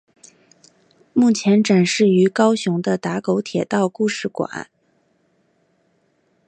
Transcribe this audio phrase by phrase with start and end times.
[1.13, 4.71] 目前展示于高雄的打狗铁道故事馆。